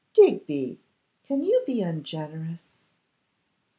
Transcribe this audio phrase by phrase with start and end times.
[0.15, 0.79] 'Digby!
[1.27, 2.71] can you be ungenerous?